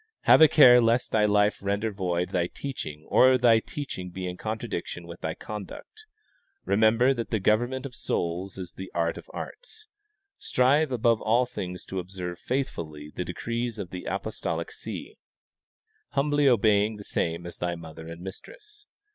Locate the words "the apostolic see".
13.91-15.19